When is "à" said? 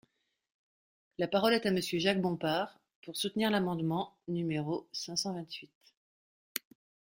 1.67-1.71